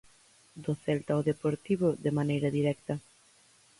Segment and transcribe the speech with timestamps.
[0.63, 2.93] Do Celta ao Deportivo de maneira directa.